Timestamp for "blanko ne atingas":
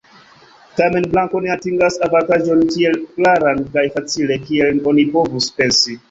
1.09-1.99